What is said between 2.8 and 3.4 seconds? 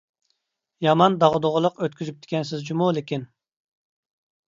لېكىن.